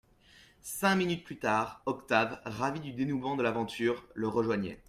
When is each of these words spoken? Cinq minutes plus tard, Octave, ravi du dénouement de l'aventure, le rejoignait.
Cinq 0.63 0.95
minutes 0.95 1.23
plus 1.23 1.37
tard, 1.37 1.83
Octave, 1.85 2.39
ravi 2.45 2.79
du 2.79 2.91
dénouement 2.91 3.35
de 3.35 3.43
l'aventure, 3.43 4.03
le 4.15 4.27
rejoignait. 4.27 4.79